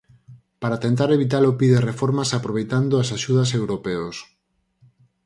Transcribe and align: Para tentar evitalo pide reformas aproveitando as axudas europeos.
Para 0.61 0.81
tentar 0.85 1.09
evitalo 1.17 1.57
pide 1.59 1.85
reformas 1.89 2.29
aproveitando 2.39 2.93
as 2.97 3.09
axudas 3.17 3.49
europeos. 3.59 4.15